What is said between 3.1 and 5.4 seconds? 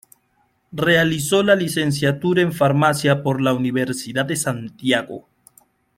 por la Universidad de Santiago.